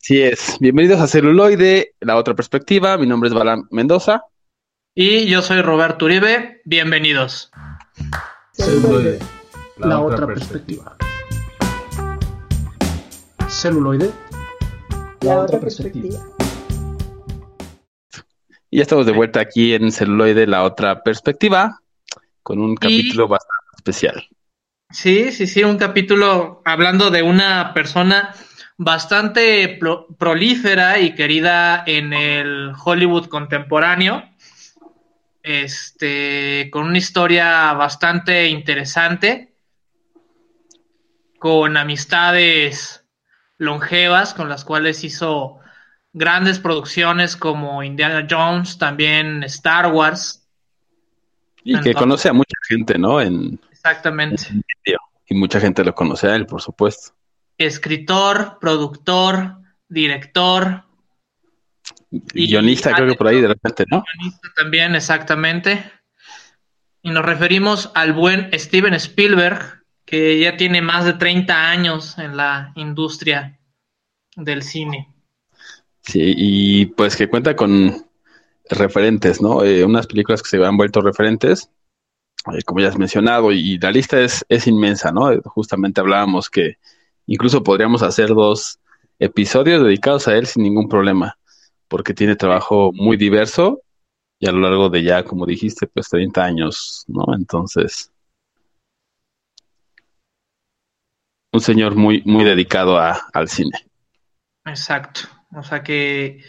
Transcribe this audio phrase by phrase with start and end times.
[0.00, 0.56] Así es.
[0.60, 2.96] Bienvenidos a Celuloide, la otra perspectiva.
[2.98, 4.22] Mi nombre es Balán Mendoza.
[4.94, 6.60] Y yo soy Roberto Uribe.
[6.64, 7.50] Bienvenidos.
[8.52, 9.18] Celuloide,
[9.78, 10.96] la, otra perspectiva.
[13.48, 14.10] Celuloide,
[15.20, 16.18] la otra perspectiva.
[18.70, 21.80] Y ya estamos de vuelta aquí en Celuloide, la otra perspectiva,
[22.42, 24.28] con un capítulo bastante especial.
[24.90, 28.34] Sí, sí, sí, un capítulo hablando de una persona
[28.76, 29.78] bastante
[30.18, 34.22] prolífera y querida en el Hollywood contemporáneo.
[35.42, 39.54] Este, con una historia bastante interesante,
[41.38, 43.04] con amistades
[43.58, 45.60] longevas con las cuales hizo
[46.12, 50.46] grandes producciones como Indiana Jones, también Star Wars.
[51.62, 53.20] Y que conoce a mucha gente, ¿no?
[53.20, 54.44] En, exactamente.
[55.28, 57.12] y mucha gente lo conoce a él, por supuesto.
[57.58, 60.84] Escritor, productor, director.
[62.10, 64.04] Y guionista, creo que por ahí de repente, ¿no?
[64.14, 65.90] Guionista también, exactamente.
[67.02, 72.36] Y nos referimos al buen Steven Spielberg, que ya tiene más de 30 años en
[72.36, 73.58] la industria
[74.36, 75.12] del cine.
[76.02, 78.06] Sí, y pues que cuenta con
[78.70, 79.64] referentes, ¿no?
[79.64, 81.70] Eh, unas películas que se han vuelto referentes,
[82.52, 85.30] eh, como ya has mencionado, y la lista es, es inmensa, ¿no?
[85.42, 86.78] Justamente hablábamos que
[87.26, 88.78] incluso podríamos hacer dos
[89.18, 91.36] episodios dedicados a él sin ningún problema,
[91.88, 93.82] porque tiene trabajo muy diverso
[94.38, 97.24] y a lo largo de ya, como dijiste, pues 30 años, ¿no?
[97.34, 98.12] Entonces,
[101.52, 103.86] un señor muy, muy dedicado a, al cine.
[104.64, 105.20] Exacto.
[105.54, 106.42] O sea que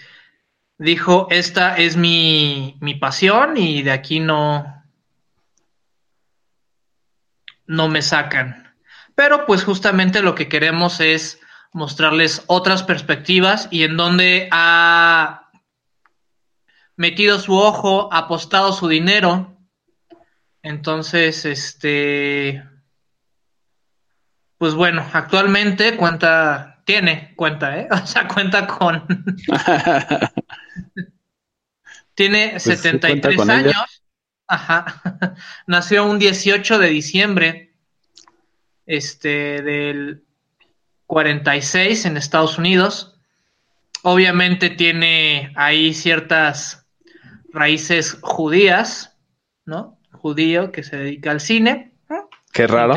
[0.77, 4.83] dijo, esta es mi, mi pasión y de aquí no,
[7.65, 8.66] no me sacan.
[9.17, 11.39] Pero pues justamente lo que queremos es
[11.73, 15.49] mostrarles otras perspectivas y en donde ha
[16.95, 19.57] metido su ojo, apostado su dinero.
[20.61, 22.63] Entonces, este,
[24.59, 27.87] pues bueno, actualmente cuenta tiene cuenta, ¿eh?
[27.91, 29.03] O sea, cuenta con.
[32.13, 34.03] Tiene 73 pues, años.
[34.47, 35.01] Ajá.
[35.65, 37.66] Nació un 18 de diciembre
[38.87, 40.23] este, del
[41.05, 43.15] 46 en Estados Unidos.
[44.01, 46.87] Obviamente tiene ahí ciertas
[47.51, 49.15] raíces judías,
[49.65, 49.99] ¿no?
[50.11, 51.91] Judío que se dedica al cine.
[52.53, 52.95] Qué raro.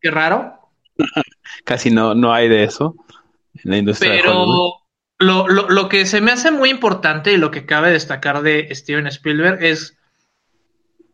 [0.00, 0.70] Qué raro.
[1.64, 2.96] Casi no, no hay de eso
[3.64, 4.12] en la industria.
[4.12, 4.44] Pero
[5.18, 8.68] lo, lo, lo, que se me hace muy importante y lo que cabe destacar de
[8.74, 9.96] Steven Spielberg es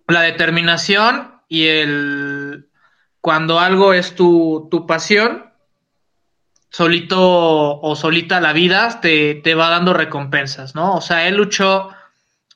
[0.09, 2.68] la determinación y el
[3.29, 5.53] cuando algo es tu, tu pasión,
[6.71, 10.95] solito o solita la vida te, te va dando recompensas, ¿no?
[10.95, 11.91] O sea, él luchó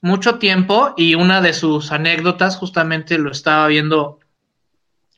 [0.00, 4.18] mucho tiempo y una de sus anécdotas, justamente lo estaba viendo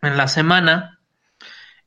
[0.03, 0.98] en la semana,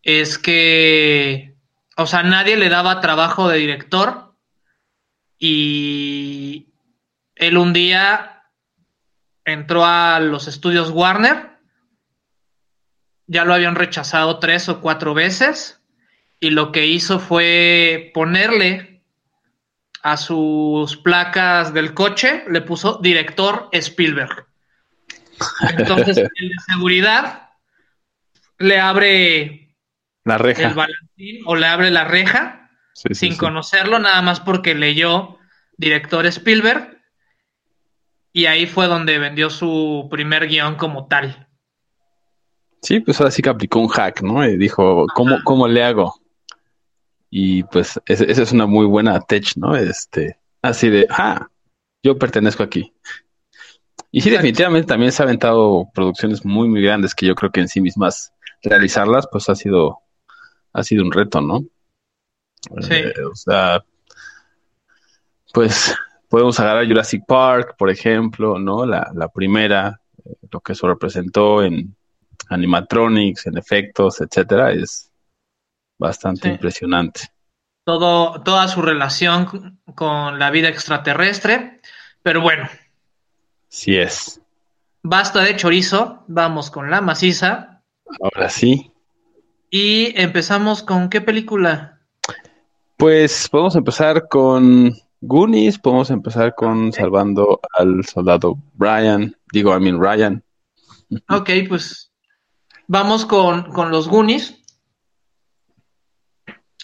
[0.02, 1.54] es que,
[1.98, 4.34] o sea, nadie le daba trabajo de director
[5.38, 6.70] y
[7.36, 8.44] él un día
[9.44, 11.57] entró a los estudios Warner,
[13.28, 15.82] ya lo habían rechazado tres o cuatro veces
[16.40, 19.04] y lo que hizo fue ponerle
[20.04, 24.48] a sus placas del coche, le puso director Spielberg.
[25.78, 27.50] Entonces, el de seguridad
[28.58, 29.76] le abre
[30.24, 30.68] la reja.
[30.70, 35.38] El balantín o le abre la reja sin conocerlo, nada más porque leyó
[35.78, 36.98] director Spielberg.
[38.34, 41.47] Y ahí fue donde vendió su primer guion como tal.
[42.82, 44.46] Sí, pues ahora sí que aplicó un hack, ¿no?
[44.46, 46.22] Y dijo, ¿cómo, ¿cómo le hago?
[47.30, 49.76] Y pues esa es una muy buena tech, ¿no?
[49.76, 51.48] Este, así de, ah,
[52.04, 52.94] yo pertenezco aquí.
[54.12, 57.60] Y sí, definitivamente también se ha aventado producciones muy, muy grandes que yo creo que
[57.60, 58.34] en sí mismas
[58.64, 60.00] realizarlas, pues ha sido
[60.74, 61.62] ha sido un reto, ¿no?
[62.82, 62.94] Sí.
[62.94, 63.84] Eh, o sea,
[65.54, 65.96] pues
[66.30, 68.86] podemos agarrar Jurassic Park, por ejemplo, ¿no?
[68.86, 71.96] La, la primera, eh, lo que eso representó en
[72.50, 75.12] animatronics, en efectos, etcétera, es
[75.98, 77.22] bastante impresionante.
[77.84, 81.80] Todo, toda su relación con la vida extraterrestre,
[82.22, 82.68] pero bueno.
[83.70, 84.42] Sí es.
[85.04, 87.82] Basta de chorizo, vamos con la maciza.
[88.22, 88.92] Ahora sí.
[89.70, 92.02] Y empezamos con qué película?
[92.98, 100.02] Pues podemos empezar con Goonies, podemos empezar con Salvando al Soldado Brian, digo, I mean
[100.02, 100.44] Ryan.
[101.30, 102.07] Ok, pues
[102.88, 104.64] vamos con, con los Goonies.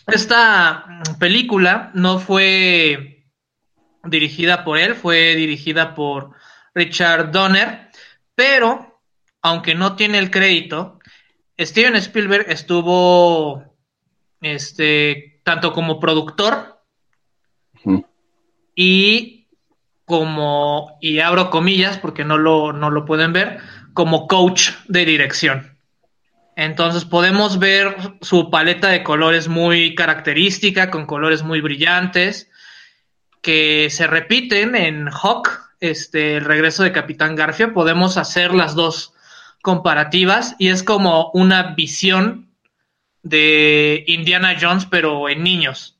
[0.07, 0.85] esta
[1.19, 3.25] película no fue
[4.03, 6.31] dirigida por él, fue dirigida por
[6.75, 7.89] Richard Donner,
[8.35, 9.01] pero
[9.41, 11.00] aunque no tiene el crédito,
[11.59, 13.63] Steven Spielberg estuvo
[14.41, 16.81] este tanto como productor
[18.75, 19.47] y
[20.05, 23.59] como y abro comillas porque no lo no lo pueden ver,
[23.94, 25.73] como coach de dirección.
[26.55, 32.50] Entonces podemos ver su paleta de colores muy característica, con colores muy brillantes,
[33.41, 37.73] que se repiten en Hawk, este, el regreso de Capitán Garfia.
[37.73, 39.13] Podemos hacer las dos
[39.61, 42.50] comparativas y es como una visión
[43.23, 45.97] de Indiana Jones, pero en niños.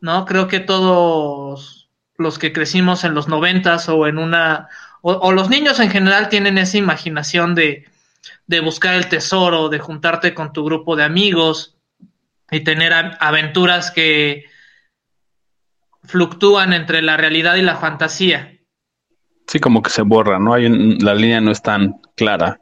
[0.00, 0.24] ¿No?
[0.26, 4.68] Creo que todos los que crecimos en los noventas o en una.
[5.02, 7.86] o los niños en general tienen esa imaginación de
[8.46, 11.76] de buscar el tesoro, de juntarte con tu grupo de amigos
[12.50, 14.44] y tener aventuras que
[16.04, 18.58] fluctúan entre la realidad y la fantasía.
[19.46, 20.54] Sí, como que se borra, ¿no?
[20.54, 20.68] Hay
[20.98, 22.60] la línea no es tan clara.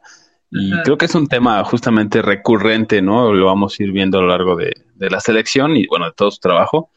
[0.51, 3.33] Y creo que es un tema justamente recurrente, ¿no?
[3.33, 6.13] Lo vamos a ir viendo a lo largo de, de la selección y, bueno, de
[6.13, 6.89] todo su trabajo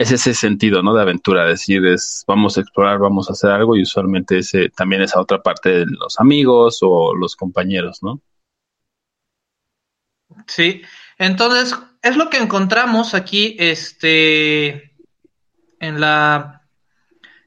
[0.00, 0.94] es ese sentido, ¿no?
[0.94, 5.02] De aventura, decir, es vamos a explorar, vamos a hacer algo y usualmente ese también
[5.02, 8.18] esa otra parte de los amigos o los compañeros, ¿no?
[10.46, 10.80] Sí,
[11.18, 14.96] entonces es lo que encontramos aquí, este,
[15.80, 16.66] en la,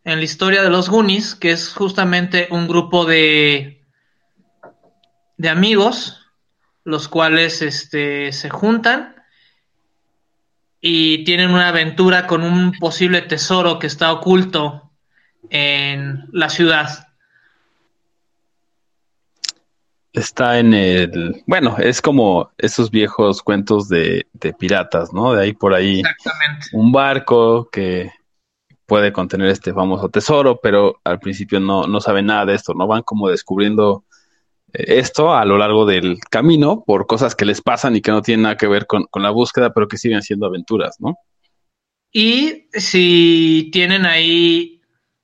[0.03, 3.83] en la historia de los Goonies, que es justamente un grupo de,
[5.38, 6.21] de amigos,
[6.83, 9.12] los cuales, este, se juntan
[10.85, 14.91] y tienen una aventura con un posible tesoro que está oculto
[15.50, 17.07] en la ciudad.
[20.12, 24.27] Está en el, bueno, es como esos viejos cuentos de,
[24.59, 25.31] piratas, ¿no?
[25.31, 26.68] De ahí por ahí Exactamente.
[26.74, 28.12] un barco que
[28.86, 32.88] puede contener este famoso tesoro, pero al principio no, no saben nada de esto, ¿no?
[32.88, 34.03] Van como descubriendo
[34.73, 38.43] esto a lo largo del camino por cosas que les pasan y que no tienen
[38.43, 41.15] nada que ver con, la búsqueda, pero que siguen siendo aventuras, ¿no?
[42.11, 44.81] Y si tienen ahí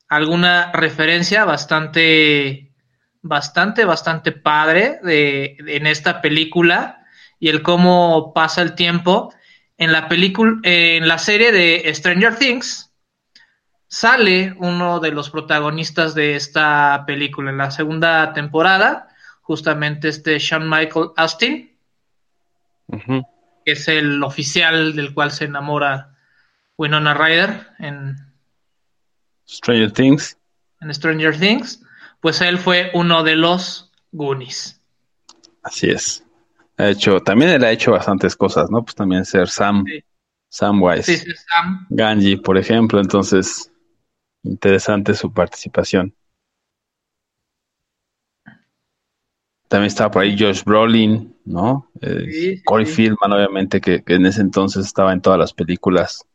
[0.07, 2.73] alguna referencia bastante,
[3.21, 7.05] bastante, bastante padre de, en esta película
[7.39, 9.33] y el cómo pasa el tiempo.
[9.77, 12.91] En la película, en la serie de Stranger Things,
[13.87, 19.08] sale uno de los protagonistas de esta película en la segunda temporada
[19.49, 21.75] justamente este Sean Michael Austin,
[23.65, 26.15] que es el oficial del cual se enamora
[26.77, 28.15] Winona Ryder en
[29.47, 30.37] Stranger Things.
[30.81, 31.83] En Stranger Things,
[32.21, 34.79] pues él fue uno de los Goonies.
[35.63, 36.23] Así es.
[36.77, 38.83] Ha hecho, también él ha hecho bastantes cosas, ¿no?
[38.83, 39.83] Pues también ser Sam,
[40.47, 41.17] Samwise.
[41.17, 41.87] Sí, Sam.
[41.89, 43.71] Ganji, por ejemplo, entonces
[44.43, 46.13] interesante su participación.
[49.69, 51.91] También estaba por ahí Josh Brolin, ¿no?
[52.01, 56.25] Eh, Corey Feldman, obviamente, que, en ese entonces estaba en todas las películas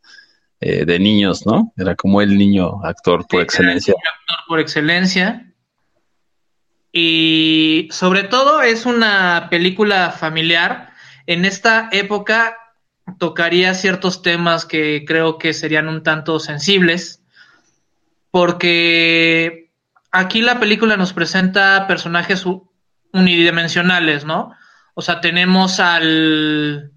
[0.60, 1.72] eh, de niños, ¿no?
[1.76, 3.92] Era como el niño actor por excelencia.
[3.92, 5.52] actor por excelencia.
[6.92, 10.90] Y sobre todo es una película familiar.
[11.26, 12.56] En esta época
[13.18, 17.20] tocaría ciertos temas que creo que serían un tanto sensibles,
[18.30, 19.72] porque
[20.12, 22.44] aquí la película nos presenta personajes
[23.14, 24.54] unidimensionales, ¿no?
[24.94, 26.90] O sea, tenemos al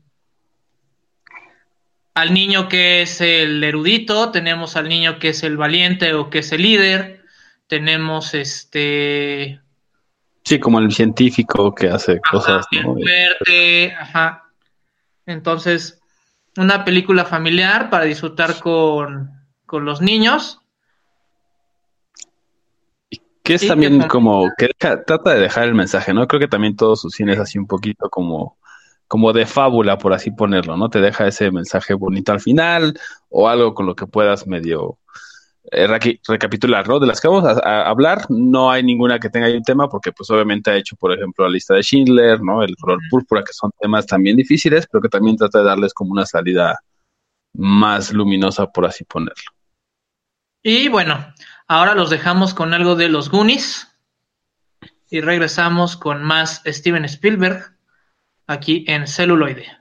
[2.13, 6.39] al niño que es el erudito, tenemos al niño que es el valiente o que
[6.39, 7.23] es el líder,
[7.67, 9.61] tenemos este
[10.43, 14.45] Sí, como el científico que hace cosas fuerte, ajá.
[15.25, 15.99] Entonces,
[16.55, 19.29] una película familiar para disfrutar con,
[19.65, 20.61] con los niños
[23.47, 26.27] que es también como que trata de dejar el mensaje, ¿no?
[26.27, 28.57] Creo que también todo su cine es así un poquito como,
[29.07, 30.89] como de fábula, por así ponerlo, ¿no?
[30.89, 32.99] Te deja ese mensaje bonito al final
[33.29, 34.99] o algo con lo que puedas medio
[35.71, 35.87] eh,
[36.27, 36.99] recapitular, ¿no?
[36.99, 40.11] De las que vamos a, hablar, no hay ninguna que tenga ahí un tema, porque
[40.11, 42.61] pues obviamente ha hecho, por ejemplo, la lista de Schindler, ¿no?
[42.63, 46.11] El color púrpura, que son temas también difíciles, pero que también trata de darles como
[46.11, 46.77] una salida
[47.53, 49.51] más luminosa, por así ponerlo.
[50.63, 51.33] Y bueno,
[51.69, 53.87] Ahora los dejamos con algo de los Goonies
[55.09, 57.77] y regresamos con más Steven Spielberg
[58.45, 59.77] aquí en celuloide.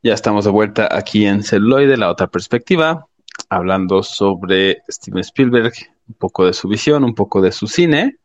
[0.00, 3.08] Ya estamos de vuelta aquí en Celuloide, la otra perspectiva,
[3.48, 5.72] hablando sobre Steven Spielberg,
[6.06, 8.16] un poco de su visión, un poco de su cine.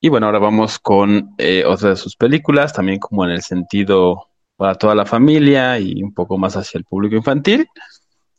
[0.00, 4.26] Y bueno, ahora vamos con eh, otra de sus películas, también como en el sentido
[4.56, 7.68] para toda la familia y un poco más hacia el público infantil.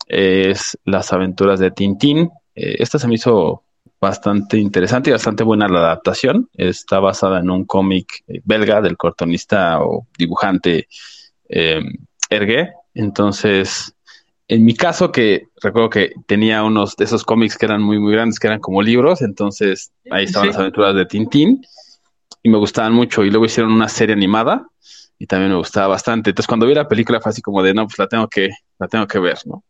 [0.06, 2.30] es Las aventuras de Tintín.
[2.56, 3.64] Eh, esta se me hizo
[4.00, 6.50] bastante interesante y bastante buena la adaptación.
[6.54, 10.88] Está basada en un cómic eh, belga del cortonista o dibujante
[11.50, 11.82] eh,
[12.30, 12.72] Ergue.
[12.94, 13.94] Entonces,
[14.48, 18.14] en mi caso, que recuerdo que tenía unos de esos cómics que eran muy, muy
[18.14, 21.62] grandes, que eran como libros, entonces ahí estaban las aventuras de Tintín
[22.42, 23.24] y me gustaban mucho.
[23.24, 24.66] Y luego hicieron una serie animada
[25.18, 26.30] y también me gustaba bastante.
[26.30, 28.88] Entonces, cuando vi la película fue así como de, no, pues la tengo que, la
[28.88, 29.64] tengo que ver, ¿no?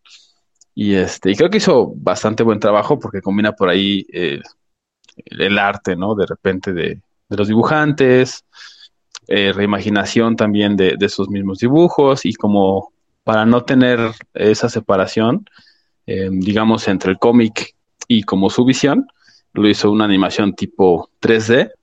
[0.81, 4.39] Y este, y creo que hizo bastante buen trabajo porque combina por ahí eh,
[5.25, 6.15] el arte, ¿no?
[6.15, 8.45] De repente de, los dibujantes,
[9.27, 12.93] eh, reimaginación también de, de mismos dibujos y como
[13.25, 13.99] para no tener
[14.33, 15.43] esa separación,
[16.07, 17.75] eh, digamos, entre el cómic
[18.07, 19.05] y como su visión,
[19.51, 21.73] lo hizo una animación tipo 3D,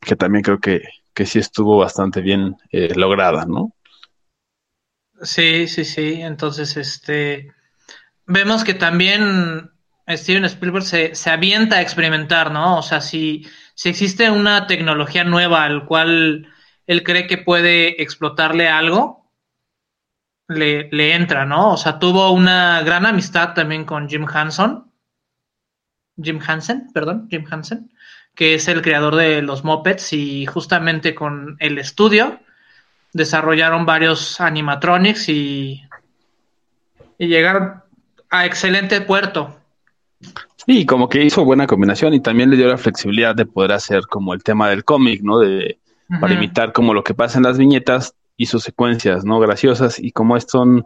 [0.00, 3.74] que también creo que, que sí estuvo bastante bien lograda, ¿no?
[5.20, 6.20] Sí, sí, sí.
[6.22, 7.50] Entonces, este,
[8.26, 9.70] vemos que también
[10.08, 12.78] Steven Spielberg se, se, avienta a experimentar, ¿no?
[12.78, 16.48] O sea, si, si existe una tecnología nueva al cual
[16.86, 19.30] él cree que puede explotarle algo,
[20.48, 21.72] le, le entra, ¿no?
[21.72, 24.92] O sea, tuvo una gran amistad también con Jim Hanson.
[26.22, 27.92] Jim Hansen, perdón, Jim Hansen,
[28.34, 32.40] que es el creador de los Muppets y justamente con el estudio
[33.12, 35.82] desarrollaron varios animatronics y,
[37.16, 37.83] y llegaron
[38.34, 39.56] a excelente puerto.
[40.66, 44.02] Sí, como que hizo buena combinación y también le dio la flexibilidad de poder hacer
[44.08, 45.38] como el tema del cómic, ¿no?
[45.38, 45.78] De,
[46.20, 49.38] Para imitar como lo que pasa en las viñetas y sus secuencias, ¿no?
[49.38, 50.84] Graciosas y como es son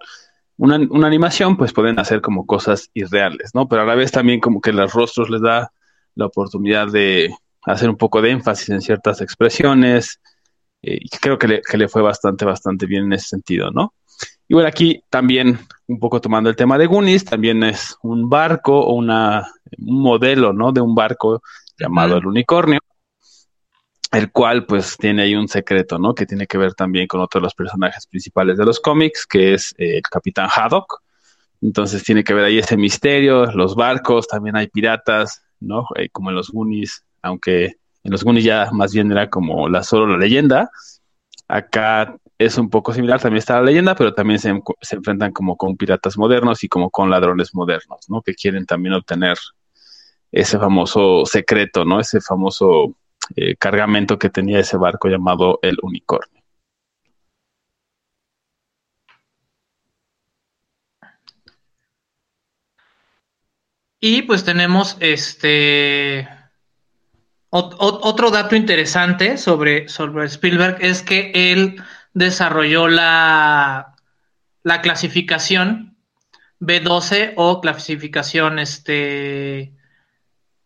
[0.57, 3.69] una, una, animación, pues pueden hacer como cosas irreales, ¿no?
[3.69, 5.73] Pero a la vez también como que los rostros les da
[6.17, 10.21] la oportunidad de hacer un poco de énfasis en ciertas expresiones
[10.83, 13.95] eh, y creo que le, que le fue bastante, bastante bien en ese sentido, ¿no?
[14.49, 18.81] Y bueno, aquí también un poco tomando el tema de Goonies, también es un barco
[18.81, 20.73] o una, un modelo, ¿no?
[20.73, 21.43] De un barco
[21.79, 22.81] llamado el unicornio,
[24.11, 26.15] el cual pues tiene ahí un secreto, ¿no?
[26.15, 29.53] Que tiene que ver también con otro de los personajes principales de los cómics, que
[29.53, 31.03] es eh, el Capitán Haddock.
[31.61, 35.87] Entonces tiene que ver ahí ese misterio, los barcos, también hay piratas, ¿no?
[35.97, 39.83] Eh, como en los Goonies, aunque en los Goonies ya más bien era como la
[39.83, 40.71] solo la leyenda.
[41.49, 44.51] Acá es un poco similar, también está la leyenda, pero también se,
[44.93, 48.23] enfrentan como con piratas modernos y como con ladrones modernos, ¿no?
[48.23, 49.37] Que quieren también obtener
[50.31, 52.01] ese famoso secreto, ¿no?
[52.01, 52.95] Ese famoso
[53.37, 56.43] eh, cargamento que tenía ese barco llamado el unicornio.
[64.01, 66.29] Y pues tenemos este
[67.51, 71.83] otro dato interesante sobre, sobre Spielberg es que él
[72.15, 73.97] desarrolló la,
[74.63, 75.97] la clasificación
[76.61, 79.73] B12 o clasificación este,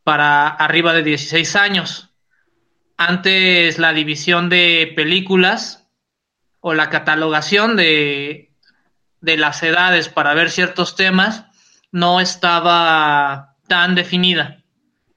[0.05, 2.11] para arriba de 16 años.
[2.97, 5.89] Antes la división de películas
[6.61, 8.53] o la catalogación de,
[9.21, 11.47] de las edades para ver ciertos temas
[11.91, 14.63] no estaba tan definida.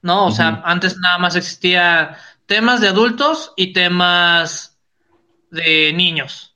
[0.06, 0.28] ¿no?
[0.28, 4.75] O sea, antes nada más existía temas de adultos y temas
[5.56, 6.56] de niños.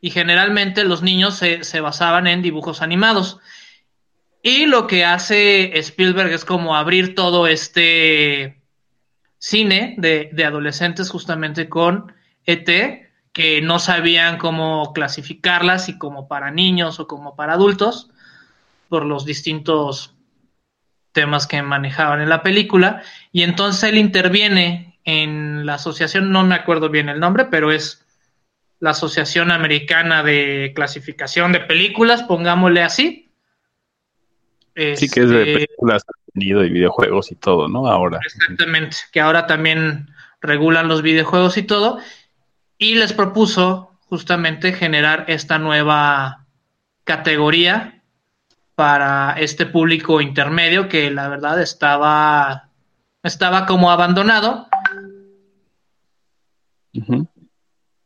[0.00, 3.38] Y generalmente los niños se, se basaban en dibujos animados.
[4.42, 8.60] Y lo que hace Spielberg es como abrir todo este
[9.38, 12.12] cine de, de, adolescentes justamente con
[12.46, 12.68] ET,
[13.32, 18.10] que no sabían cómo clasificarlas y como para niños o como para adultos,
[18.88, 20.14] por los distintos
[21.12, 23.02] temas que manejaban en la película.
[23.30, 28.01] Y entonces él interviene en la asociación, no me acuerdo bien el nombre, pero es
[28.82, 33.30] la Asociación Americana de Clasificación de Películas, pongámosle así.
[34.74, 37.86] sí, que es de este, películas, y videojuegos y todo, ¿no?
[37.86, 38.18] Ahora.
[38.24, 42.00] Exactamente, que ahora también regulan los videojuegos y todo.
[42.76, 46.46] Y les propuso justamente generar esta nueva
[47.04, 48.02] categoría
[48.74, 52.68] para este público intermedio que la verdad estaba,
[53.22, 54.66] estaba como abandonado.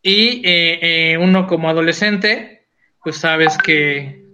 [0.06, 2.68] Y eh, eh, uno como adolescente,
[3.02, 4.24] pues sabes que...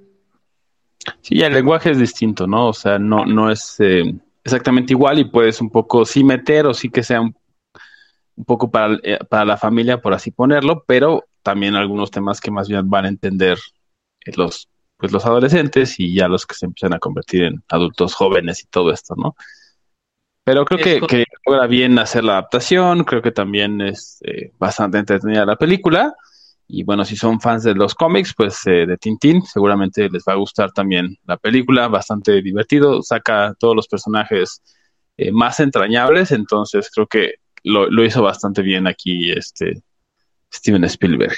[1.22, 2.68] Sí, el lenguaje es distinto, ¿no?
[2.68, 6.74] O sea, no, no es eh, exactamente igual y puedes un poco sí meter o
[6.74, 7.34] sí que sea un,
[8.44, 8.98] poco para,
[9.30, 13.08] para la familia, por así ponerlo, pero también algunos temas que más bien van a
[13.08, 13.56] entender
[14.36, 18.62] los, pues los adolescentes y ya los que se empiezan a convertir en adultos jóvenes
[18.62, 19.36] y todo esto, ¿no?
[20.44, 24.98] Pero creo que, que, logra bien hacer la adaptación, creo que también es eh, bastante
[24.98, 26.14] entretenida la película.
[26.66, 30.32] Y bueno, si son fans de los cómics, pues eh, de Tintín, seguramente les va
[30.32, 34.62] a gustar también la película, bastante divertido, saca todos los personajes
[35.16, 39.82] eh, más entrañables, entonces creo que lo, lo, hizo bastante bien aquí este
[40.52, 41.36] Steven Spielberg.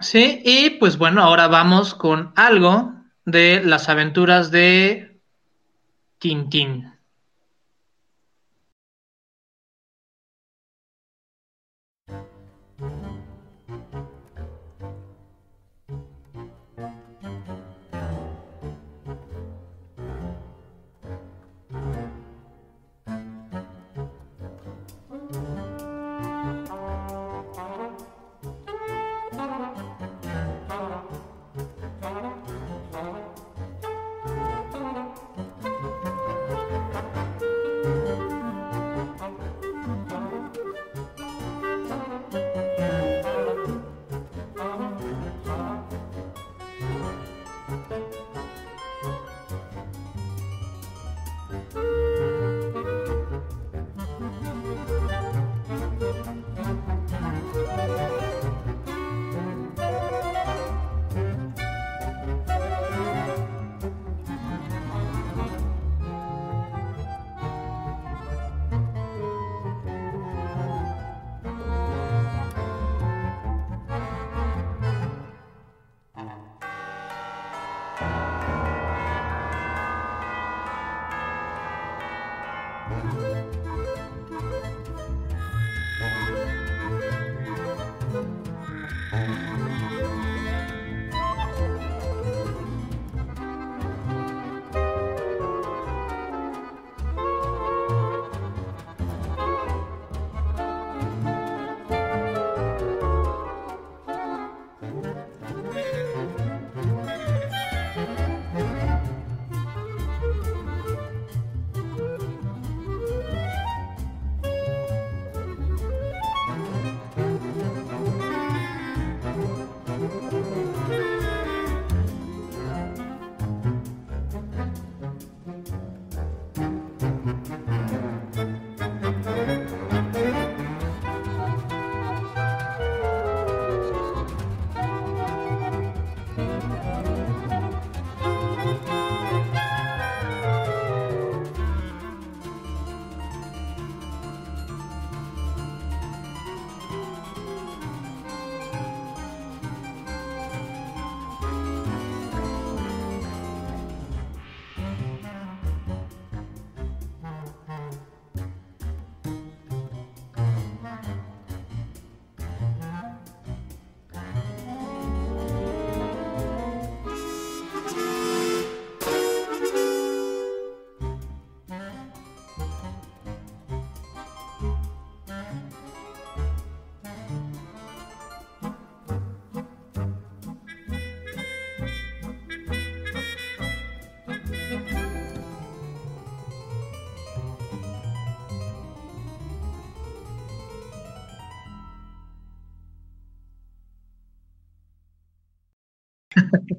[0.00, 2.95] Sí, y pues bueno, ahora vamos con algo
[3.26, 5.20] de las aventuras de
[6.18, 6.95] Tintín.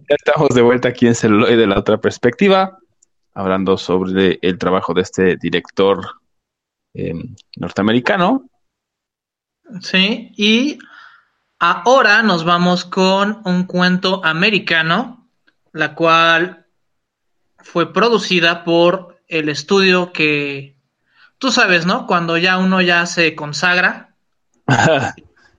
[0.09, 2.79] Ya estamos de vuelta aquí en Celuloid de la otra perspectiva,
[3.33, 5.99] hablando sobre el trabajo de este director
[6.93, 7.13] eh,
[7.57, 8.49] norteamericano.
[9.81, 10.79] Sí, y
[11.59, 15.27] ahora nos vamos con un cuento americano,
[15.73, 16.67] la cual
[17.57, 20.77] fue producida por el estudio que,
[21.37, 22.07] tú sabes, ¿no?
[22.07, 24.15] Cuando ya uno ya se consagra.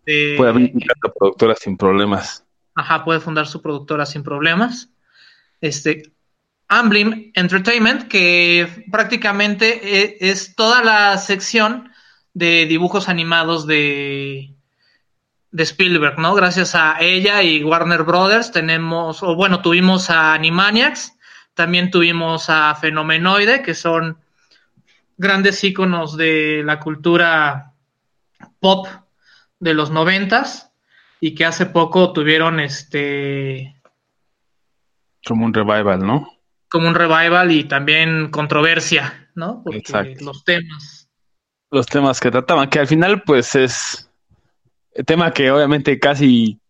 [0.06, 2.47] eh, Puede abrir una productora sin problemas.
[2.78, 4.88] Ajá, puede fundar su productora sin problemas.
[5.60, 6.12] Este,
[6.68, 11.90] Amblin Entertainment, que prácticamente e, es, toda la sección
[12.34, 14.54] de dibujos animados de,
[15.50, 16.36] de Spielberg, ¿no?
[16.36, 21.16] Gracias a ella y Warner Brothers tenemos, o bueno, tuvimos a Animaniacs,
[21.54, 24.18] también tuvimos a Fenomenoide, que son
[25.16, 27.72] grandes íconos de la cultura
[28.60, 28.86] pop
[29.58, 30.67] de los noventas
[31.20, 33.74] y que hace poco tuvieron este
[35.26, 36.28] como un revival, ¿no?
[36.70, 39.62] Como un revival y también controversia, ¿no?
[39.64, 40.24] Porque Exacto.
[40.24, 41.08] los temas
[41.70, 44.10] los temas que trataban, que al final pues es
[44.92, 46.60] el tema que obviamente casi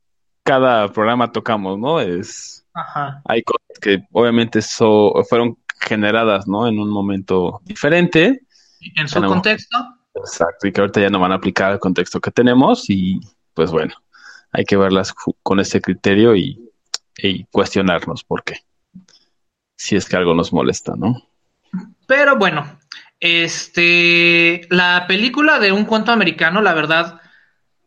[0.43, 2.01] cada programa tocamos, ¿no?
[2.01, 3.23] Es Ajá.
[3.25, 6.67] hay cosas que obviamente so, fueron generadas, ¿no?
[6.67, 8.41] En un momento diferente.
[8.97, 9.79] En su contexto.
[10.15, 13.21] Exacto, y que ahorita ya no van a aplicar el contexto que tenemos y
[13.55, 13.95] pues bueno,
[14.59, 16.64] hay que verlas con ese criterio y,
[17.53, 18.57] cuestionarnos por qué.
[19.77, 21.29] Si es que algo nos molesta, ¿no?
[22.09, 22.79] Pero bueno,
[23.21, 27.21] este, la película de un cuento americano, la verdad,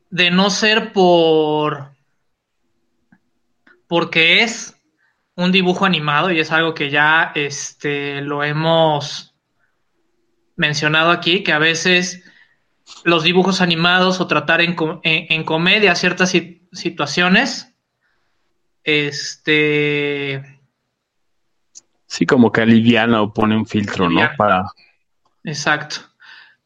[0.10, 1.91] de no ser por
[3.88, 4.77] porque es
[5.36, 9.36] un dibujo animado y es algo que ya este, lo hemos
[10.55, 12.23] mencionado aquí, que a veces
[13.03, 16.34] los dibujos animados o tratar en, en, en comedia ciertas
[16.71, 17.73] situaciones,
[18.84, 20.60] este...
[22.07, 24.31] Sí, como que aliviana o pone un filtro, aliviana.
[24.31, 24.38] ¿no?
[24.38, 24.63] Para...
[25.43, 25.97] Exacto.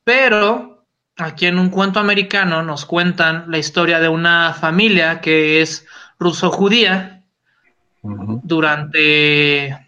[0.04, 0.86] Pero
[1.18, 5.88] aquí en un cuento americano nos cuentan la historia de una familia que es
[6.20, 7.16] ruso-judía,
[8.04, 9.88] durante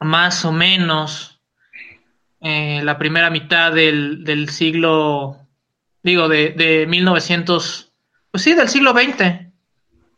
[0.00, 1.40] más o menos
[2.40, 5.38] eh, la primera mitad del, del siglo,
[6.02, 7.89] digo, de, de, 1900,
[8.30, 9.46] pues sí, del siglo XX,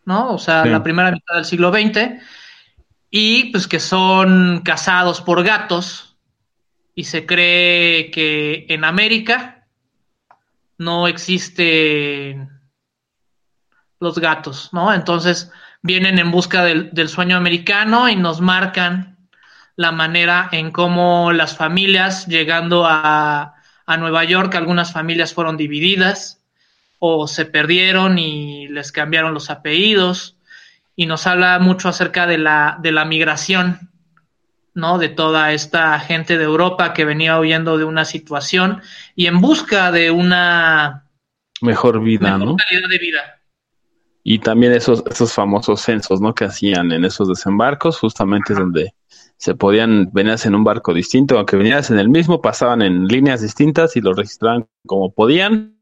[0.05, 0.33] ¿no?
[0.33, 0.69] O sea, sí.
[0.69, 2.23] la primera mitad del siglo XX,
[3.11, 6.17] y pues que son cazados por gatos,
[6.95, 9.67] y se cree que en América
[10.79, 12.51] no existen
[13.99, 14.93] los gatos, ¿no?
[14.93, 19.17] Entonces, vienen en busca del, del, sueño americano y nos marcan
[19.77, 23.55] la manera en cómo las familias, llegando a,
[23.87, 26.42] a, Nueva York, algunas familias fueron divididas
[27.05, 30.37] o se perdieron y les cambiaron los apellidos.
[30.95, 33.91] Y nos habla mucho acerca de la, de la migración,
[34.73, 34.99] ¿no?
[34.99, 38.83] De toda esta gente de Europa que venía huyendo de una situación
[39.17, 41.09] y en busca de una
[41.61, 42.57] mejor vida, mejor ¿no?
[42.57, 43.41] calidad de vida.
[44.23, 46.33] Y también esos, esos famosos censos, ¿no?
[46.33, 48.95] Que hacían en esos desembarcos, justamente es donde
[49.39, 53.43] se podían, venías en un barco distinto, aunque venías en el mismo, pasaban en líneas
[53.43, 55.75] distintas y lo registraban como podían,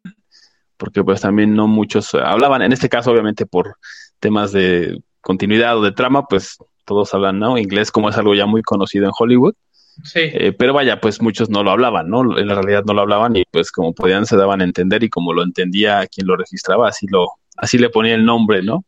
[0.80, 3.76] porque pues también no muchos hablaban, en este caso obviamente por
[4.18, 7.58] temas de continuidad o de trama, pues todos hablan, ¿no?
[7.58, 9.54] Inglés como es algo ya muy conocido en Hollywood.
[10.02, 10.20] Sí.
[10.22, 12.38] Eh, pero vaya, pues muchos no lo hablaban, ¿no?
[12.38, 15.10] En la realidad no lo hablaban y pues como podían se daban a entender y
[15.10, 17.26] como lo entendía quien lo registraba, así lo,
[17.58, 18.84] así le ponía el nombre, ¿no?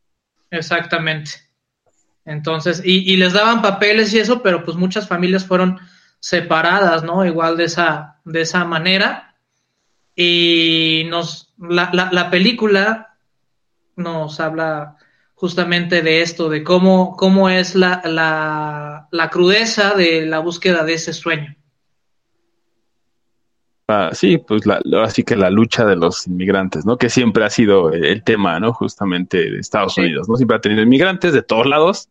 [0.50, 1.32] Exactamente.
[2.24, 5.78] Entonces, y, y, les daban papeles y eso, pero pues muchas familias fueron
[6.20, 7.26] separadas, ¿no?
[7.26, 9.31] Igual de esa, de esa manera.
[10.14, 13.16] Y nos, la, la, la película
[13.96, 14.96] nos habla
[15.34, 20.94] justamente de esto, de cómo, cómo es la, la, la crudeza de la búsqueda de
[20.94, 21.56] ese sueño.
[23.88, 26.96] Ah, sí, pues la, así que la lucha de los inmigrantes, ¿no?
[26.96, 28.72] Que siempre ha sido el tema, ¿no?
[28.72, 30.02] Justamente de Estados sí.
[30.02, 30.36] Unidos, ¿no?
[30.36, 32.08] Siempre ha tenido inmigrantes de todos lados.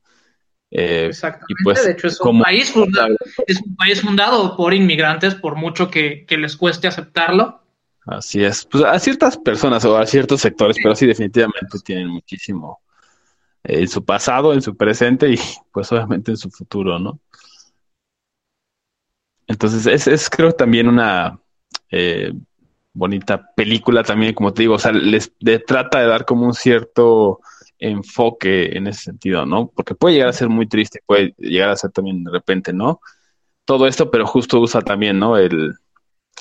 [0.70, 1.54] Eh, Exactamente.
[1.58, 2.44] Y pues, de hecho, es un, como...
[2.44, 3.16] país fundado,
[3.48, 7.61] es un país fundado por inmigrantes, por mucho que, que les cueste aceptarlo.
[8.06, 8.66] Así es.
[8.66, 12.82] Pues a ciertas personas o a ciertos sectores, pero sí, definitivamente tienen muchísimo
[13.64, 15.40] en su pasado, en su presente y
[15.72, 17.20] pues obviamente en su futuro, ¿no?
[19.48, 21.40] Entonces, es, es creo también una
[21.92, 22.34] eh,
[22.94, 25.32] bonita película también, como te digo, o sea, les
[25.66, 27.40] trata de dar como un cierto
[27.80, 29.68] enfoque en ese sentido, ¿no?
[29.76, 33.02] Porque puede llegar a ser muy triste, puede llegar a ser también de repente, ¿no?
[33.66, 35.38] Todo esto, pero justo usa también, ¿no?
[35.38, 35.76] El,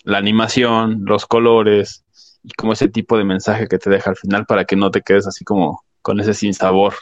[0.04, 2.04] la animación, los colores
[2.42, 5.02] y como ese tipo de mensaje que te deja al final para que no te
[5.02, 6.94] quedes así como con ese sinsabor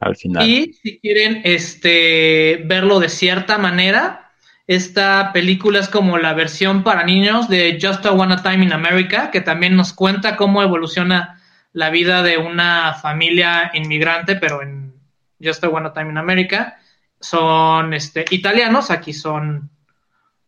[0.00, 0.48] al final.
[0.48, 4.32] Y si quieren este verlo de cierta manera,
[4.66, 9.30] esta película es como la versión para niños de Just a One Time in America,
[9.30, 11.40] que también nos cuenta cómo evoluciona
[11.72, 14.94] la vida de una familia inmigrante, pero en
[15.42, 16.78] Just a One Time in America
[17.20, 19.70] son este, italianos, aquí son,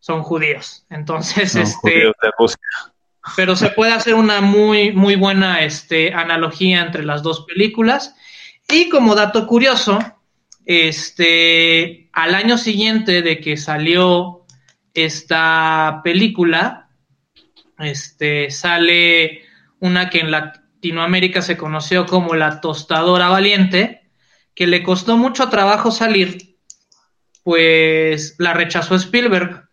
[0.05, 0.85] son judíos.
[0.91, 1.91] Entonces, este.
[1.91, 2.31] Judíos de
[3.37, 8.15] pero se puede hacer una muy, muy buena este, analogía entre las dos películas.
[8.69, 9.99] Y como dato curioso,
[10.67, 14.45] este, al año siguiente de que salió
[14.93, 16.91] esta película,
[17.79, 19.41] este, sale
[19.81, 24.11] una que en Latinoamérica se conoció como La Tostadora Valiente,
[24.55, 26.59] que le costó mucho trabajo salir,
[27.43, 29.64] pues la rechazó Spielberg,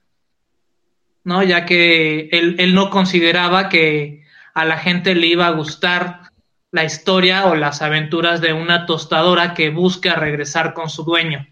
[1.23, 1.43] ¿no?
[1.43, 6.31] Ya que él, él no consideraba que a la gente le iba a gustar
[6.71, 11.45] la historia o las aventuras de una tostadora que busca regresar con su dueño.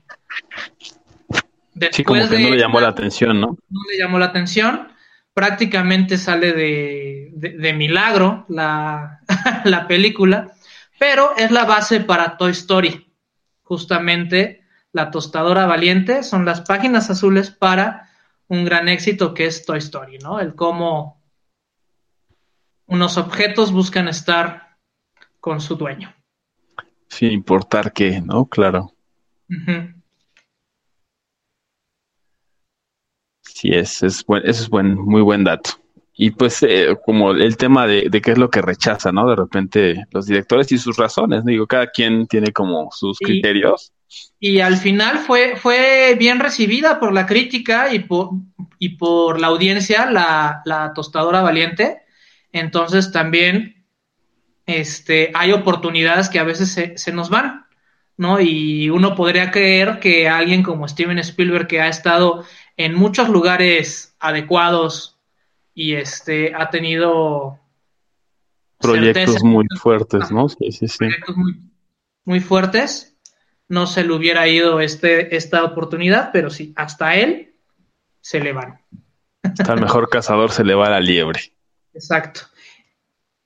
[1.74, 3.58] Después sí, como que no le llamó la atención, ¿no?
[3.70, 4.90] No le llamó la atención,
[5.34, 9.20] prácticamente sale de, milagro la,
[9.66, 10.52] la película,
[10.98, 13.14] pero es la base para Toy Story.
[13.62, 18.09] Justamente la tostadora valiente son las páginas azules para
[18.50, 20.40] un gran éxito que es Toy Story, ¿no?
[20.40, 21.22] El cómo
[22.88, 24.78] unos objetos buscan estar
[25.40, 26.14] con su dueño.
[27.08, 28.46] Sin importar qué, ¿no?
[28.48, 28.94] Claro.
[33.42, 35.72] Sí, es, es buen, eso es buen, muy buen dato.
[36.14, 39.30] Y pues eh, como el tema de, qué es lo que rechaza, ¿no?
[39.30, 43.94] De repente los directores y sus razones, digo, cada quien tiene como sus criterios.
[44.40, 48.32] Y al final fue, fue bien recibida por la crítica y por,
[48.80, 52.02] y por la audiencia, la, la tostadora valiente.
[52.52, 53.86] Entonces también
[54.66, 57.66] este, hay oportunidades que a veces se, se nos van,
[58.18, 58.40] ¿no?
[58.40, 62.46] Y uno podría creer que alguien como Steven Spielberg, que ha estado
[62.78, 65.18] en muchos lugares adecuados
[65.74, 67.60] y este ha tenido
[68.80, 70.50] proyectos muy fuertes, ¿no?
[70.50, 70.98] Sí, sí, sí.
[70.98, 71.60] Proyectos muy,
[72.26, 73.18] muy, fuertes.
[73.70, 77.56] No se le hubiera ido este, esta oportunidad, pero sí, hasta él
[78.20, 78.82] se le van.
[79.44, 81.54] Hasta el mejor cazador se le va la liebre.
[81.94, 82.42] Exacto.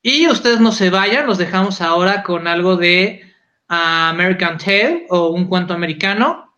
[0.01, 3.21] Y ustedes no se vayan, los dejamos ahora con algo de
[3.67, 6.53] American Tale o un cuento americano.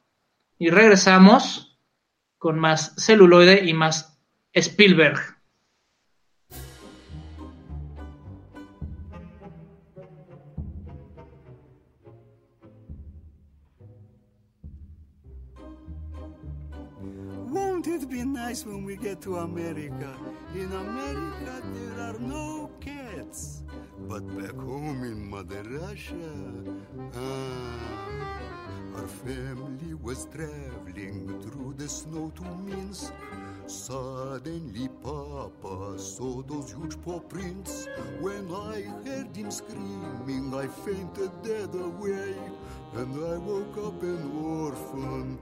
[0.58, 1.78] Y regresamos
[2.38, 4.18] con más celuloide y más
[4.54, 5.35] Spielberg.
[18.48, 20.12] Nice when we get to America?
[20.54, 23.64] In America there are no cats.
[24.08, 26.30] But back home in Mother Russia,
[27.16, 27.96] ah.
[28.98, 33.14] Our family was traveling through the snow to Minsk.
[33.66, 37.88] Suddenly, Papa saw those huge paw prints.
[38.22, 42.36] When I heard him screaming, I fainted dead away.
[42.94, 45.40] And I woke up an orphan.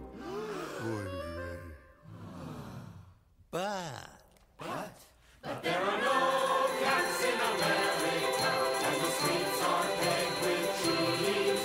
[3.53, 4.09] But,
[4.57, 4.97] but,
[5.43, 8.49] but there are no cats in America,
[8.83, 11.61] and the streets are paved with trees.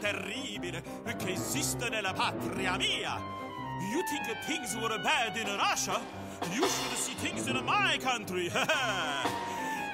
[0.00, 0.82] terribile
[1.16, 3.20] che esiste nella patria mia.
[3.90, 6.00] You think things were bad in Russia?
[6.52, 8.50] You should see things in my country.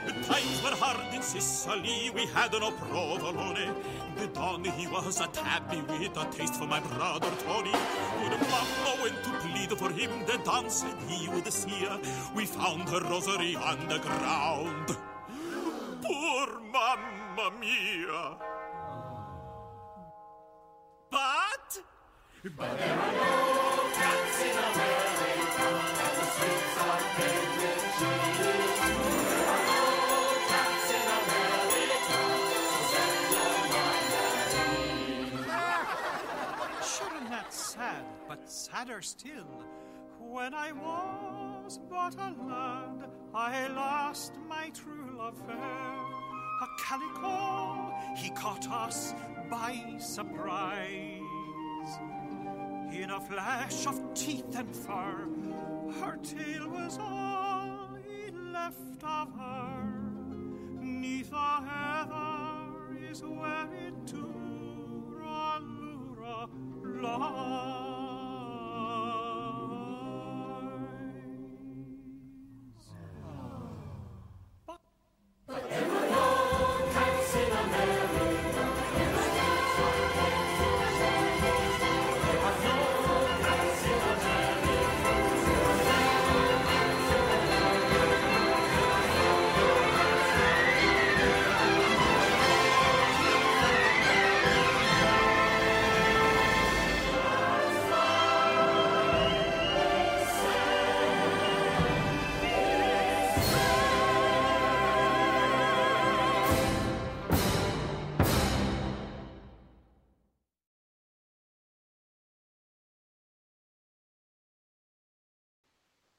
[0.07, 3.75] The times were hard in Sicily, we had no provolone.
[4.17, 7.73] The Don, he was a tabby with a taste for my brother Tony.
[7.73, 11.99] When Mamma went to plead for him, the Don said he would see her.
[12.37, 14.97] We found her rosary on the ground.
[16.03, 18.37] Poor Mamma mia!
[21.11, 21.83] But,
[22.57, 25.67] but there are no cats in America,
[26.05, 27.56] and the streets are paved
[38.97, 39.65] sadder still.
[40.19, 45.57] When I was but a lad, I lost my true love fair.
[45.57, 49.15] A calico, he caught us
[49.51, 51.21] by surprise.
[52.93, 55.29] In a flash of teeth and fur,
[56.01, 59.85] her tail was all he left of her.
[60.81, 64.25] Neath the heather is where it to
[65.21, 66.49] Ralura
[67.03, 67.86] lies.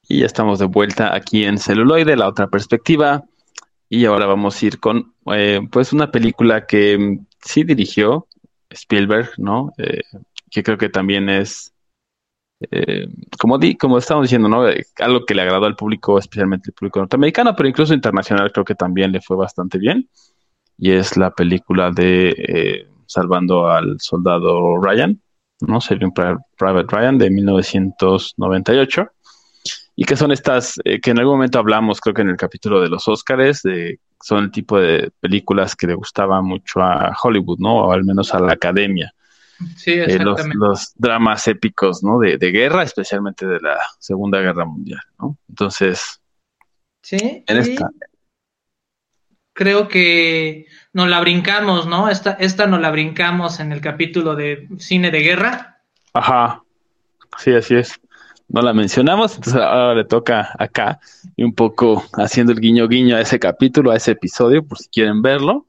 [0.06, 3.24] Y ya estamos de vuelta aquí en Celuloide, la otra perspectiva.
[3.88, 8.26] Y ahora vamos a ir con eh, pues una película que mm, sí dirigió
[8.70, 9.72] Spielberg, ¿no?
[9.78, 10.02] Eh,
[10.50, 11.72] que creo que también es,
[12.70, 13.06] eh,
[13.38, 14.64] como, di, como estamos diciendo, ¿no?
[14.98, 18.74] algo que le agradó al público, especialmente el público norteamericano, pero incluso internacional creo que
[18.74, 20.08] también le fue bastante bien.
[20.78, 25.20] y es la película de eh, Salvando al Soldado Ryan,
[25.60, 25.80] ¿no?
[25.80, 29.10] Saving Private Ryan de 1998
[30.00, 32.80] y que son estas eh, que en algún momento hablamos, creo que en el capítulo
[32.80, 37.58] de los Óscares, de, son el tipo de películas que le gustaba mucho a Hollywood,
[37.58, 37.78] ¿no?
[37.78, 39.12] O al menos a la academia.
[39.76, 40.56] Sí, Eh, los, exactamente.
[40.56, 42.20] los dramas épicos, ¿no?
[42.20, 45.36] De, de guerra, especialmente de la Segunda Guerra Mundial, ¿no?
[45.48, 46.20] Entonces,
[47.02, 47.90] Sí, en esta,
[49.52, 52.08] creo que nos la brincamos, ¿no?
[52.08, 55.82] Esta, esta nos la brincamos en el capítulo de cine de guerra.
[56.12, 56.62] ajá,
[57.38, 58.00] sí, así es.
[58.48, 61.00] No la mencionamos, entonces ahora le toca acá
[61.36, 64.88] y un poco haciendo el guiño guiño a ese capítulo, a ese episodio, por si
[64.88, 65.66] quieren verlo.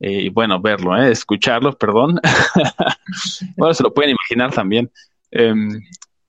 [0.00, 1.10] Eh, y bueno, verlo, ¿eh?
[1.10, 2.20] escucharlo, perdón.
[3.56, 4.90] bueno, se lo pueden imaginar también.
[5.30, 5.80] Em,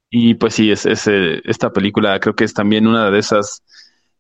[0.10, 3.64] y pues sí, es, es, eh, esta película creo que es también una de esas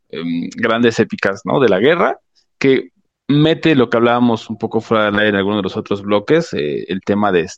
[0.09, 1.59] em, grandes épicas, ¿no?
[1.59, 2.19] De la guerra,
[2.57, 2.91] que
[3.27, 6.53] mete lo que hablábamos un poco fuera del aire en algunos de los otros bloques,
[6.53, 7.49] eh, el tema de,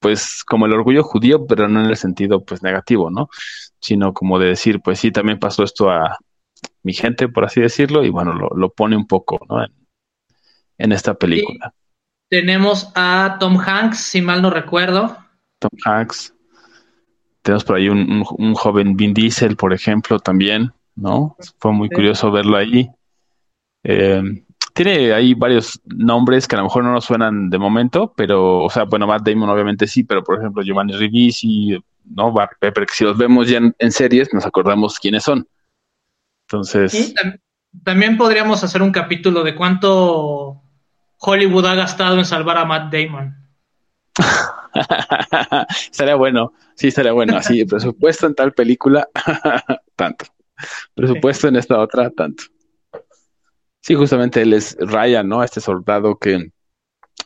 [0.00, 3.28] pues, como el orgullo judío, pero no en el sentido, pues, negativo, ¿no?
[3.80, 6.18] Sino como de decir, pues sí, también pasó esto a
[6.82, 9.62] mi gente, por así decirlo, y bueno, lo, lo pone un poco, ¿no?
[9.62, 9.72] En,
[10.78, 11.72] en esta película.
[12.30, 15.16] Tenemos a Tom Hanks, si mal no recuerdo.
[15.58, 16.34] Tom Hanks.
[17.42, 21.36] Tenemos por ahí un, un, un joven Vin Diesel, por ejemplo, también, ¿no?
[21.58, 22.90] Fue muy curioso verlo ahí.
[23.82, 24.22] Eh,
[24.78, 28.70] tiene ahí varios nombres que a lo mejor no nos suenan de momento, pero, o
[28.70, 32.30] sea, bueno, Matt Damon obviamente sí, pero por ejemplo Giovanni Ribisi, ¿no?
[32.32, 35.48] Barry Pepper, que si los vemos ya en, en series nos acordamos quiénes son.
[36.46, 37.40] Entonces, Y tam-
[37.82, 40.62] también podríamos hacer un capítulo de cuánto
[41.18, 43.34] Hollywood ha gastado en salvar a Matt Damon.
[45.90, 47.36] estaría bueno, sí, estaría bueno.
[47.36, 49.08] Así, presupuesto en tal película,
[49.96, 50.26] tanto.
[50.94, 52.44] Presupuesto en esta otra, tanto.
[53.80, 55.42] Sí, justamente él es Ryan, ¿no?
[55.42, 56.50] Este soldado que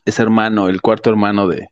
[0.04, 1.68] es hermano, el cuarto hermano de,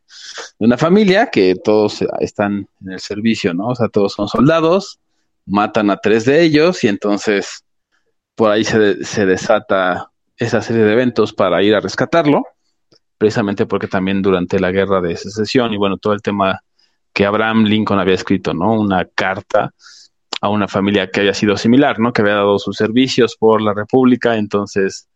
[0.59, 3.67] una familia que todos están en el servicio, ¿no?
[3.67, 4.99] O sea, todos son soldados,
[5.45, 7.63] matan a tres de ellos y entonces
[8.35, 12.43] por ahí se, se desata esa serie de eventos para ir a rescatarlo,
[13.17, 16.61] precisamente porque también durante la guerra de secesión y bueno, todo el tema
[17.13, 18.73] que Abraham Lincoln había escrito, ¿no?
[18.73, 19.73] Una carta
[20.41, 22.11] a una familia que había sido similar, ¿no?
[22.11, 25.07] Que había dado sus servicios por la República, entonces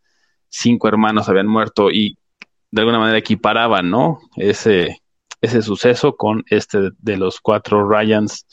[0.49, 2.17] cinco hermanos habían muerto y
[2.71, 4.19] de alguna manera equiparaban, ¿no?
[4.37, 5.01] Ese,
[5.41, 8.45] ese suceso con este de los cuatro Ryans,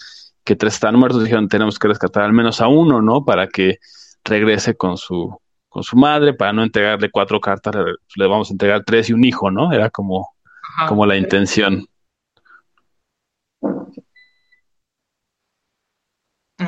[0.44, 3.24] que tres están muertos, dijeron, tenemos que rescatar al menos a uno, ¿no?
[3.24, 3.76] Para que
[4.24, 5.36] regrese con su,
[5.68, 7.84] con su madre, para no entregarle cuatro cartas, le,
[8.16, 9.72] le vamos a entregar tres y un hijo, ¿no?
[9.72, 10.30] Era como,
[10.78, 10.88] Ajá.
[10.88, 11.86] como la intención.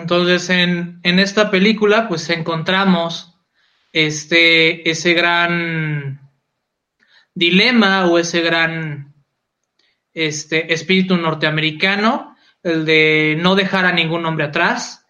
[0.05, 3.41] Entonces, en, en esta película, pues encontramos
[3.91, 6.31] este, ese gran
[7.35, 9.15] dilema o ese gran
[10.13, 15.07] este, espíritu norteamericano, el de no dejar a ningún hombre atrás.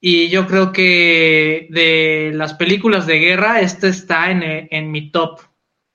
[0.00, 5.38] Y yo creo que de las películas de guerra, este está en, en mi top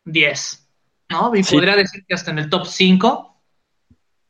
[0.04, 0.70] 10.
[1.10, 1.36] ¿no?
[1.36, 1.56] Y Sí.
[1.56, 3.42] podría decir que hasta en el top 5.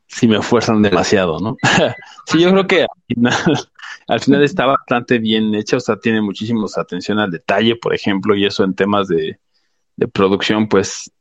[0.08, 1.58] Sí me esfuerzan demasiado, ¿no?
[2.28, 3.70] sí, yo creo que al final,
[4.08, 8.36] al final está bastante bien hecha, o sea, tiene muchísimos atención al detalle, por ejemplo,
[8.36, 9.40] y eso en temas de,
[9.96, 11.12] de producción, pues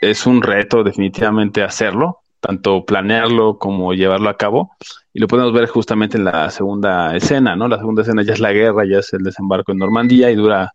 [0.00, 4.72] es un reto definitivamente hacerlo, tanto planearlo como llevarlo a cabo,
[5.12, 7.68] y lo podemos ver justamente en la segunda escena, ¿no?
[7.68, 10.72] La segunda escena ya es la guerra, ya es el desembarco en Normandía y dura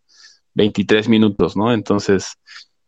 [0.54, 1.72] 23 minutos, ¿no?
[1.72, 2.36] Entonces,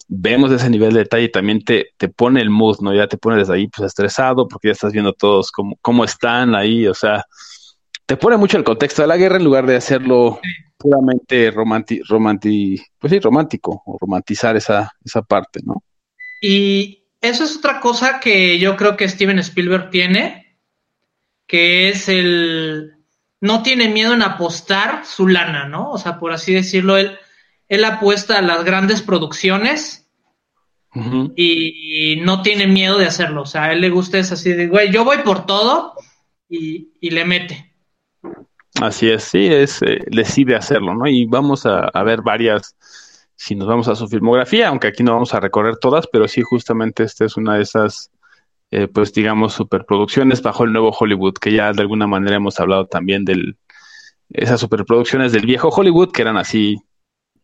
[0.09, 2.95] vemos ese nivel de detalle y también te, te pone el mood, ¿no?
[2.95, 6.55] Ya te pone desde ahí pues estresado porque ya estás viendo todos cómo, cómo están
[6.55, 7.25] ahí, o sea,
[8.13, 10.39] te pone mucho el contexto de la guerra en lugar de hacerlo
[10.77, 15.83] puramente romanti, romanti, pues sí, romántico, o romantizar esa, esa parte, ¿no?
[16.43, 20.59] Y eso es otra cosa que yo creo que Steven Spielberg tiene,
[21.47, 22.97] que es el...
[23.41, 25.91] No tiene miedo en apostar su lana, ¿no?
[25.91, 27.17] O sea, por así decirlo, él,
[27.71, 30.07] él apuesta a las grandes producciones
[30.95, 31.33] Ujú.
[31.35, 33.41] y no tiene miedo de hacerlo.
[33.41, 35.95] O sea, a él le gusta es así de, güey, yo voy por todo
[36.47, 37.72] y, y le mete.
[38.83, 41.07] Así es, sí, es, eh, decide hacerlo, ¿no?
[41.07, 42.75] Y vamos a, ver varias,
[43.37, 46.43] si nos vamos a su filmografía, aunque aquí no vamos a recorrer todas, pero sí,
[46.43, 48.11] justamente esta es una de esas,
[48.73, 52.87] eh, pues digamos, superproducciones bajo el nuevo Hollywood, que ya de alguna manera hemos hablado
[52.87, 53.57] también del,
[54.31, 56.83] esas superproducciones del viejo Hollywood, que eran así,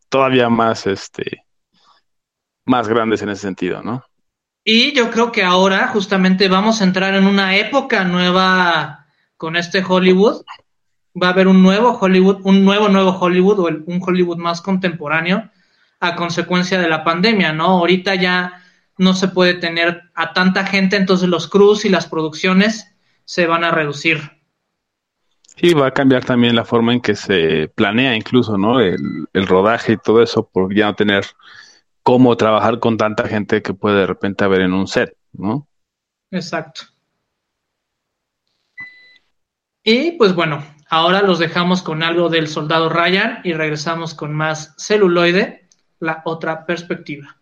[0.08, 1.44] todavía más, este,
[2.66, 4.02] más grandes en ese sentido, ¿no?
[4.64, 9.84] Y yo creo que ahora justamente vamos a entrar en una época nueva con este
[9.86, 10.42] Hollywood.
[11.20, 14.60] Va a haber un nuevo Hollywood, un nuevo, nuevo Hollywood o el- un Hollywood más
[14.60, 15.50] contemporáneo,
[16.00, 17.64] a consecuencia de la pandemia, ¿no?
[17.66, 18.62] Ahorita ya
[18.98, 22.94] no se puede tener a tanta gente, entonces los crews y las producciones
[23.24, 24.18] se van a reducir.
[25.56, 28.80] Sí, va a cambiar también la forma en que se planea incluso, ¿no?
[28.80, 31.24] El, el rodaje y todo eso, por ya no tener
[32.02, 35.68] cómo trabajar con tanta gente que puede de repente haber en un set, ¿no?
[36.30, 36.82] Exacto.
[39.90, 44.74] Y pues bueno, ahora los dejamos con algo del soldado Ryan y regresamos con más
[44.76, 45.66] celuloide,
[45.98, 47.38] la otra perspectiva.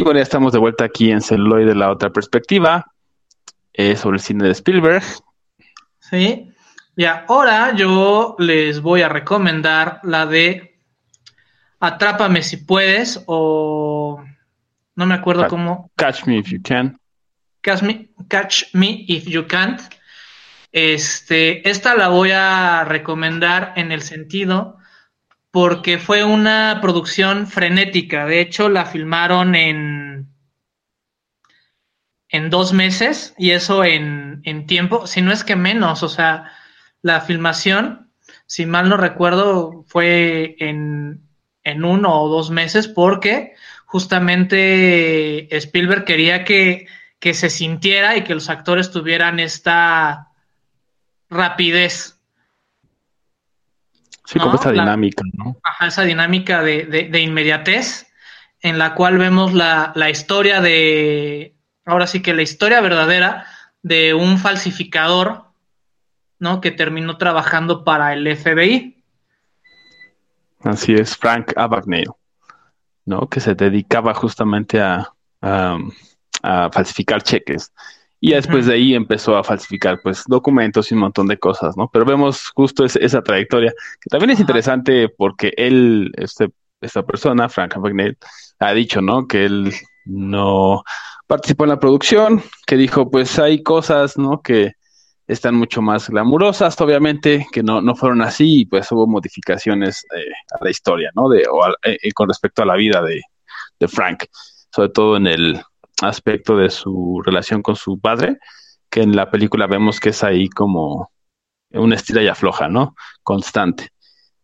[0.00, 2.90] Y bueno, ya estamos de vuelta aquí en Celuloid de la otra perspectiva,
[3.74, 5.02] eh, sobre el cine de Spielberg.
[5.98, 6.50] Sí,
[6.96, 10.80] y ahora yo les voy a recomendar la de
[11.80, 14.24] Atrápame si puedes o
[14.96, 15.90] no me acuerdo cómo.
[15.96, 16.98] Catch Me If You Can.
[17.60, 19.82] Catch Me, catch me If You Can't.
[20.72, 24.78] Este, esta la voy a recomendar en el sentido
[25.50, 28.26] porque fue una producción frenética.
[28.26, 30.28] De hecho, la filmaron en,
[32.28, 36.02] en dos meses y eso en, en tiempo, si no es que menos.
[36.02, 36.52] O sea,
[37.02, 38.12] la filmación,
[38.46, 41.28] si mal no recuerdo, fue en,
[41.64, 43.54] en uno o dos meses porque
[43.86, 46.86] justamente Spielberg quería que,
[47.18, 50.28] que se sintiera y que los actores tuvieran esta
[51.28, 52.19] rapidez.
[54.30, 55.56] Sí, como esta dinámica, ¿no?
[55.64, 58.06] Ajá, esa dinámica de, de, inmediatez
[58.60, 63.44] en la cual vemos la, la, historia de, ahora sí que la historia verdadera
[63.82, 65.46] de un falsificador,
[66.38, 66.60] ¿no?
[66.60, 69.02] Que terminó trabajando para el FBI.
[70.60, 72.12] Así es, Frank Abagnale,
[73.06, 73.28] ¿no?
[73.28, 75.12] Que se dedicaba justamente a,
[75.42, 77.72] a, falsificar cheques.
[78.20, 81.88] Y después de ahí empezó a falsificar pues documentos y un montón de cosas, ¿no?
[81.90, 86.50] Pero vemos justo esa trayectoria, que también es interesante porque él, este,
[86.82, 88.18] esta persona, Frank Abagnale,
[88.58, 89.26] ha dicho, ¿no?
[89.26, 89.72] Que él
[90.04, 90.82] no
[91.26, 94.42] participó en la producción, que dijo, pues hay cosas, ¿no?
[94.42, 94.72] Que
[95.26, 100.32] están mucho más glamurosas, obviamente, que no, no fueron así, y pues hubo modificaciones eh,
[100.58, 101.28] a la historia, ¿no?
[101.28, 103.22] De, o eh, eh, con respecto a la vida de,
[103.78, 104.24] de, Frank,
[104.74, 105.62] sobre todo en el
[106.02, 108.38] aspecto de su relación con su padre,
[108.90, 111.10] que en la película vemos que es ahí como
[111.70, 112.94] una estira y afloja, ¿no?
[113.22, 113.90] Constante.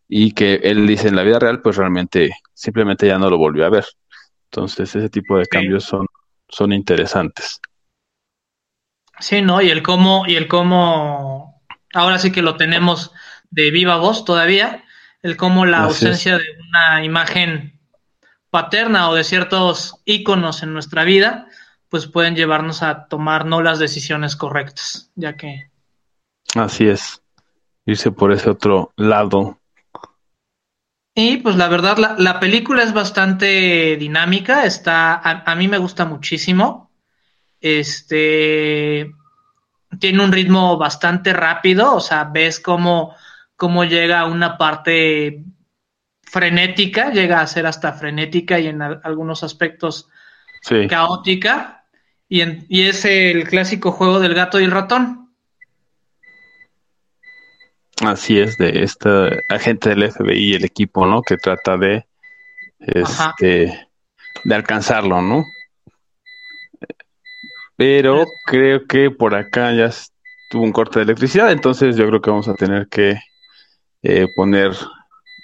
[0.07, 3.65] Y que él dice en la vida real, pues realmente simplemente ya no lo volvió
[3.65, 3.85] a ver.
[4.45, 6.07] Entonces, ese tipo de cambios son,
[6.47, 7.59] son interesantes.
[9.19, 9.61] Sí, ¿no?
[9.61, 11.61] Y el cómo, y el cómo,
[11.93, 13.11] ahora sí que lo tenemos
[13.49, 14.85] de viva voz todavía,
[15.21, 17.76] el cómo la ausencia de una imagen
[18.49, 21.47] paterna o de ciertos íconos en nuestra vida,
[21.89, 25.69] pues pueden llevarnos a tomar no las decisiones correctas, ya que...
[26.55, 27.21] Así es,
[27.85, 29.59] irse por ese otro lado
[31.19, 36.91] y pues la verdad, la, película es bastante dinámica, está, a, mí me gusta muchísimo.
[37.59, 39.11] Este
[39.99, 43.15] tiene un ritmo bastante rápido, o sea, ves cómo,
[43.55, 45.43] cómo llega a una parte
[46.29, 50.09] frenética, llega a ser hasta frenética y en algunos aspectos
[50.89, 51.85] caótica.
[52.29, 55.29] Y, y es el clásico juego del gato y el ratón.
[58.01, 61.21] Así es, de este agente del FBI, el equipo, ¿no?
[61.23, 62.05] Que trata de,
[62.79, 63.87] este,
[64.43, 65.45] de alcanzarlo, ¿no?
[67.75, 69.89] Pero creo que por acá ya
[70.49, 73.19] tuvo un corte de electricidad, entonces yo creo que vamos a tener que
[74.03, 74.73] eh, poner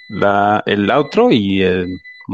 [0.08, 1.62] la, el outro y